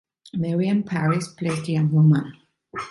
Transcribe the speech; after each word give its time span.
Mariam 0.33 0.81
Parris 0.81 1.27
plays 1.27 1.61
the 1.63 1.73
young 1.73 1.91
woman. 1.91 2.33